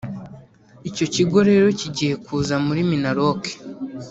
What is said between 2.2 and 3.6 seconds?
kuza muri Minaloc